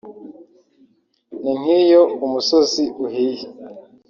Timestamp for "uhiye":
3.05-3.47